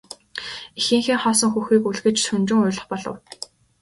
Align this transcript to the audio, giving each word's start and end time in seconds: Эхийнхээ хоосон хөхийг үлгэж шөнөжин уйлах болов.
Эхийнхээ 0.79 1.17
хоосон 1.21 1.51
хөхийг 1.53 1.83
үлгэж 1.89 2.17
шөнөжин 2.25 2.59
уйлах 2.61 2.85
болов. 2.91 3.17